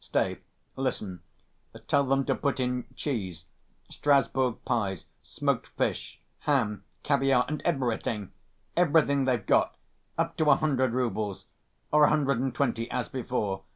"Stay, 0.03 0.39
listen; 0.75 1.21
tell 1.87 2.03
them 2.03 2.25
to 2.25 2.33
put 2.33 2.59
in 2.59 2.85
cheese, 2.95 3.45
Strasburg 3.87 4.55
pies, 4.65 5.05
smoked 5.21 5.67
fish, 5.77 6.19
ham, 6.39 6.83
caviare, 7.03 7.45
and 7.47 7.61
everything, 7.61 8.31
everything 8.75 9.25
they've 9.25 9.45
got, 9.45 9.75
up 10.17 10.35
to 10.37 10.49
a 10.49 10.55
hundred 10.55 10.93
roubles, 10.93 11.45
or 11.91 12.05
a 12.05 12.09
hundred 12.09 12.39
and 12.39 12.55
twenty 12.55 12.89
as 12.89 13.09
before.... 13.09 13.61